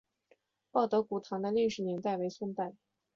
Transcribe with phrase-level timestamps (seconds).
[0.71, 2.73] 报德古堂的历史年代为宋代。